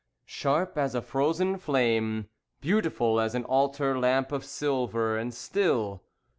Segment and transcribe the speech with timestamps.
[0.25, 2.27] Sharp as a frozen flame,
[2.59, 6.01] Beautiful as an altar lamp of silver, And still.